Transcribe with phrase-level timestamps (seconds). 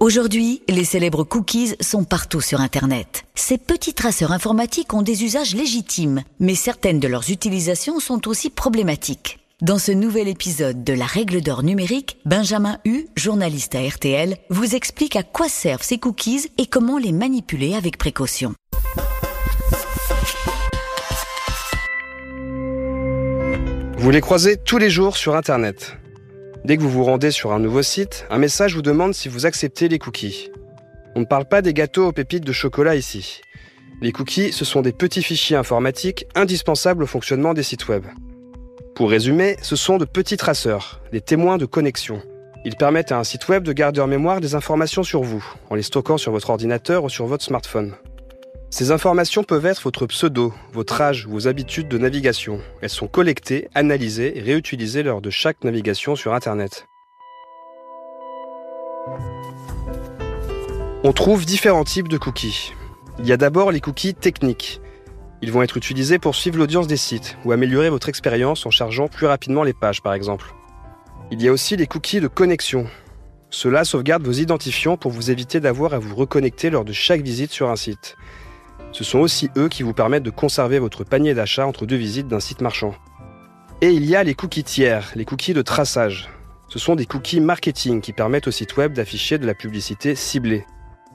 [0.00, 3.24] Aujourd'hui, les célèbres cookies sont partout sur Internet.
[3.34, 8.48] Ces petits traceurs informatiques ont des usages légitimes, mais certaines de leurs utilisations sont aussi
[8.48, 9.40] problématiques.
[9.60, 14.74] Dans ce nouvel épisode de La règle d'or numérique, Benjamin Hu, journaliste à RTL, vous
[14.74, 18.54] explique à quoi servent ces cookies et comment les manipuler avec précaution.
[23.98, 25.98] Vous les croisez tous les jours sur Internet.
[26.64, 29.46] Dès que vous vous rendez sur un nouveau site, un message vous demande si vous
[29.46, 30.50] acceptez les cookies.
[31.14, 33.40] On ne parle pas des gâteaux aux pépites de chocolat ici.
[34.02, 38.04] Les cookies, ce sont des petits fichiers informatiques indispensables au fonctionnement des sites web.
[38.94, 42.22] Pour résumer, ce sont de petits traceurs, des témoins de connexion.
[42.66, 45.74] Ils permettent à un site web de garder en mémoire des informations sur vous, en
[45.74, 47.94] les stockant sur votre ordinateur ou sur votre smartphone.
[48.70, 52.60] Ces informations peuvent être votre pseudo, votre âge, vos habitudes de navigation.
[52.80, 56.86] Elles sont collectées, analysées et réutilisées lors de chaque navigation sur Internet.
[61.02, 62.72] On trouve différents types de cookies.
[63.18, 64.80] Il y a d'abord les cookies techniques.
[65.42, 69.08] Ils vont être utilisés pour suivre l'audience des sites ou améliorer votre expérience en chargeant
[69.08, 70.54] plus rapidement les pages par exemple.
[71.32, 72.86] Il y a aussi les cookies de connexion.
[73.50, 77.50] Cela sauvegarde vos identifiants pour vous éviter d'avoir à vous reconnecter lors de chaque visite
[77.50, 78.16] sur un site.
[78.92, 82.28] Ce sont aussi eux qui vous permettent de conserver votre panier d'achat entre deux visites
[82.28, 82.94] d'un site marchand.
[83.80, 86.28] Et il y a les cookies tiers, les cookies de traçage.
[86.68, 90.64] Ce sont des cookies marketing qui permettent au site web d'afficher de la publicité ciblée.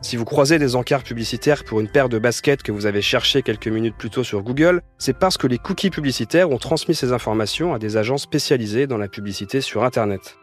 [0.00, 3.42] Si vous croisez des encarts publicitaires pour une paire de baskets que vous avez cherché
[3.42, 7.12] quelques minutes plus tôt sur Google, c'est parce que les cookies publicitaires ont transmis ces
[7.12, 10.38] informations à des agents spécialisés dans la publicité sur Internet.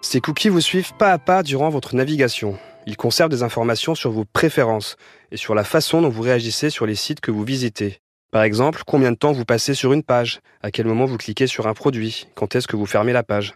[0.00, 2.58] Ces cookies vous suivent pas à pas durant votre navigation.
[2.88, 4.96] Ils conservent des informations sur vos préférences
[5.30, 7.98] et sur la façon dont vous réagissez sur les sites que vous visitez.
[8.32, 11.46] Par exemple, combien de temps vous passez sur une page, à quel moment vous cliquez
[11.46, 13.52] sur un produit, quand est-ce que vous fermez la page?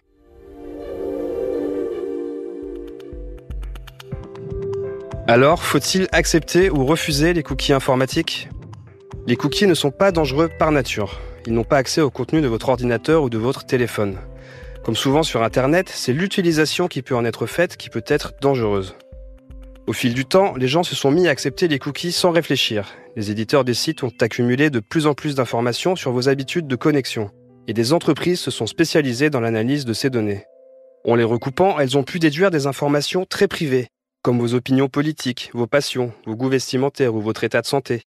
[5.27, 8.49] Alors, faut-il accepter ou refuser les cookies informatiques?
[9.25, 11.19] Les cookies ne sont pas dangereux par nature.
[11.47, 14.19] Ils n'ont pas accès au contenu de votre ordinateur ou de votre téléphone.
[14.83, 18.95] Comme souvent sur Internet, c'est l'utilisation qui peut en être faite qui peut être dangereuse.
[19.85, 22.95] Au fil du temps, les gens se sont mis à accepter les cookies sans réfléchir.
[23.17, 26.75] Les éditeurs des sites ont accumulé de plus en plus d'informations sur vos habitudes de
[26.77, 27.31] connexion.
[27.67, 30.45] Et des entreprises se sont spécialisées dans l'analyse de ces données.
[31.03, 33.87] En les recoupant, elles ont pu déduire des informations très privées,
[34.21, 38.03] comme vos opinions politiques, vos passions, vos goûts vestimentaires ou votre état de santé.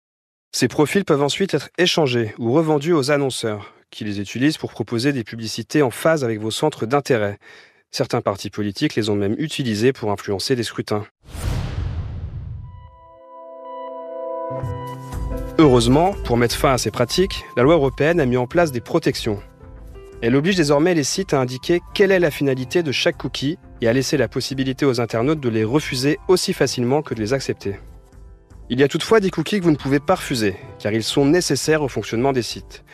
[0.55, 5.15] Ces profils peuvent ensuite être échangés ou revendus aux annonceurs, qui les utilisent pour proposer
[5.15, 7.39] des publicités en phase avec vos centres d'intérêt.
[7.91, 11.07] Certains partis politiques les ont même utilisés pour influencer des scrutins.
[15.59, 18.81] Heureusement, pour mettre fin à ces pratiques, la loi européenne a mis en place des
[18.81, 19.41] protections.
[20.23, 23.89] Elle oblige désormais les sites à indiquer quelle est la finalité de chaque cookie et
[23.89, 27.77] à laisser la possibilité aux internautes de les refuser aussi facilement que de les accepter.
[28.71, 31.27] Il y a toutefois des cookies que vous ne pouvez pas refuser, car ils sont
[31.27, 32.85] nécessaires au fonctionnement des sites.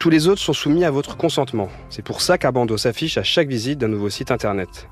[0.00, 1.68] Tous les autres sont soumis à votre consentement.
[1.88, 4.88] C'est pour ça qu'un bandeau s'affiche à chaque visite d'un nouveau site internet.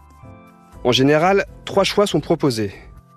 [0.85, 2.73] En général, trois choix sont proposés.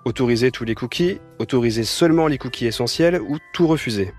[0.06, 4.14] Autoriser tous les cookies, autoriser seulement les cookies essentiels ou tout refuser.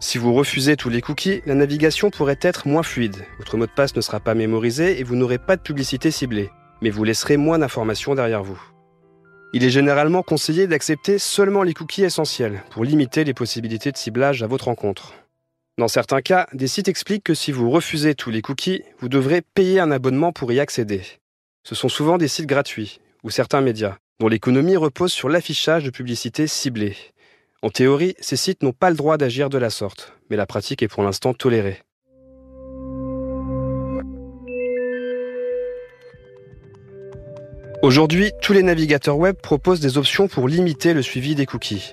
[0.00, 3.26] Si vous refusez tous les cookies, la navigation pourrait être moins fluide.
[3.36, 6.48] Votre mot de passe ne sera pas mémorisé et vous n'aurez pas de publicité ciblée,
[6.80, 8.58] mais vous laisserez moins d'informations derrière vous.
[9.52, 14.42] Il est généralement conseillé d'accepter seulement les cookies essentiels pour limiter les possibilités de ciblage
[14.42, 15.12] à votre rencontre.
[15.76, 19.42] Dans certains cas, des sites expliquent que si vous refusez tous les cookies, vous devrez
[19.42, 21.02] payer un abonnement pour y accéder.
[21.64, 25.90] Ce sont souvent des sites gratuits ou certains médias dont l'économie repose sur l'affichage de
[25.90, 26.96] publicités ciblées.
[27.60, 30.82] En théorie, ces sites n'ont pas le droit d'agir de la sorte, mais la pratique
[30.82, 31.82] est pour l'instant tolérée.
[37.82, 41.92] Aujourd'hui, tous les navigateurs web proposent des options pour limiter le suivi des cookies.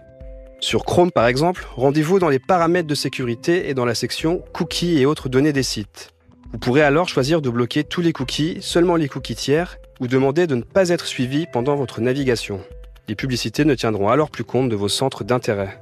[0.61, 4.99] Sur Chrome par exemple, rendez-vous dans les paramètres de sécurité et dans la section Cookies
[4.99, 6.11] et autres données des sites.
[6.53, 10.47] Vous pourrez alors choisir de bloquer tous les cookies, seulement les cookies tiers, ou demander
[10.47, 12.61] de ne pas être suivi pendant votre navigation.
[13.07, 15.77] Les publicités ne tiendront alors plus compte de vos centres d'intérêt.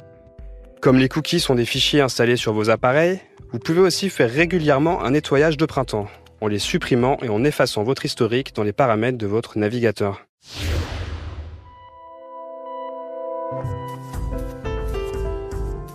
[0.82, 3.22] Comme les cookies sont des fichiers installés sur vos appareils,
[3.52, 6.08] vous pouvez aussi faire régulièrement un nettoyage de printemps,
[6.42, 10.26] en les supprimant et en effaçant votre historique dans les paramètres de votre navigateur.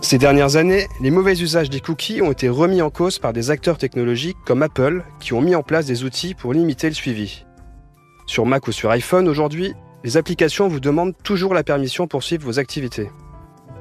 [0.01, 3.51] Ces dernières années, les mauvais usages des cookies ont été remis en cause par des
[3.51, 7.45] acteurs technologiques comme Apple qui ont mis en place des outils pour limiter le suivi.
[8.29, 9.73] Sur Mac ou sur iPhone aujourd'hui,
[10.03, 13.09] les applications vous demandent toujours la permission pour suivre vos activités.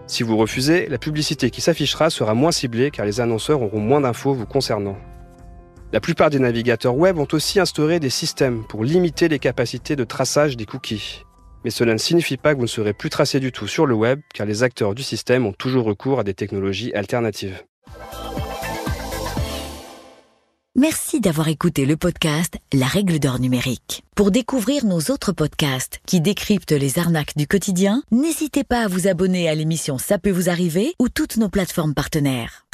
[0.07, 4.01] Si vous refusez, la publicité qui s'affichera sera moins ciblée car les annonceurs auront moins
[4.01, 4.97] d'infos vous concernant.
[5.93, 10.05] La plupart des navigateurs web ont aussi instauré des systèmes pour limiter les capacités de
[10.05, 11.25] traçage des cookies.
[11.63, 13.95] Mais cela ne signifie pas que vous ne serez plus tracé du tout sur le
[13.95, 17.65] web, car les acteurs du système ont toujours recours à des technologies alternatives.
[20.77, 24.05] Merci d'avoir écouté le podcast La règle d'or numérique.
[24.15, 29.09] Pour découvrir nos autres podcasts qui décryptent les arnaques du quotidien, n'hésitez pas à vous
[29.09, 32.69] abonner à l'émission Ça peut vous arriver ou toutes nos plateformes partenaires.